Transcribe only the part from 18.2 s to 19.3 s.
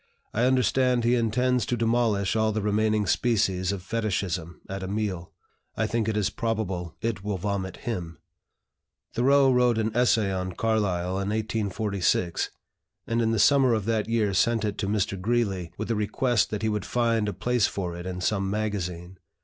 some magazine.